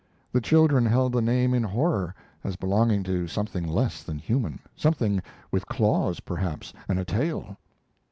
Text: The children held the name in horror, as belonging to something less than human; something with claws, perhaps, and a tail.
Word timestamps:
The 0.31 0.41
children 0.41 0.87
held 0.87 1.11
the 1.13 1.21
name 1.21 1.53
in 1.53 1.61
horror, 1.61 2.15
as 2.43 2.55
belonging 2.55 3.03
to 3.03 3.27
something 3.27 3.67
less 3.67 4.01
than 4.01 4.17
human; 4.17 4.57
something 4.75 5.21
with 5.51 5.67
claws, 5.67 6.21
perhaps, 6.21 6.73
and 6.89 6.97
a 6.97 7.05
tail. 7.05 7.55